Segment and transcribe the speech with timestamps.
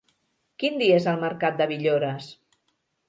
[0.63, 2.31] Quin dia és el mercat de Villores?